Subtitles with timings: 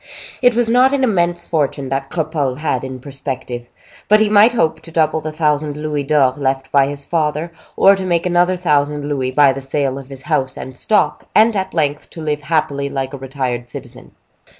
[0.41, 3.67] It was not an immense fortune that Cropole had in perspective;
[4.07, 8.03] but he might hope to double the thousand louis d'or left by his father, to
[8.03, 12.09] make another thousand louis by the sale of his house and stock, and at length
[12.09, 14.13] to live happily like a retired citizen.